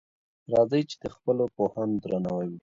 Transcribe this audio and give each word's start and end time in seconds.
راځئ 0.51 0.83
چی 0.89 0.95
د 1.03 1.05
خپلو 1.15 1.43
پوهانو 1.55 1.95
درناوی 2.03 2.47
وکړو. 2.49 2.59